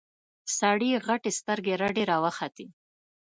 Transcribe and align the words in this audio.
سړي 0.57 0.91
غتې 1.05 1.31
سترګې 1.39 1.73
رډې 1.81 2.03
راوختې. 2.11 2.65